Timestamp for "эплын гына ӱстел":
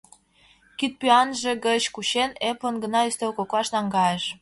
2.49-3.31